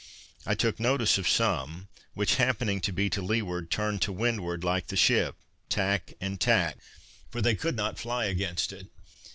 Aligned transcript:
I 0.47 0.55
took 0.55 0.79
notice 0.79 1.19
of 1.19 1.29
some, 1.29 1.87
which 2.15 2.37
happening 2.37 2.81
to 2.81 2.91
be 2.91 3.07
to 3.11 3.21
leeward, 3.21 3.69
turned 3.69 4.01
to 4.01 4.11
windward, 4.11 4.63
like 4.63 4.91
a 4.91 4.95
ship, 4.95 5.35
tack 5.69 6.13
and 6.19 6.41
tack; 6.41 6.79
for 7.29 7.39
they 7.39 7.53
could 7.53 7.75
not 7.75 7.99
fly 7.99 8.25
against 8.25 8.73
it. 8.73 8.87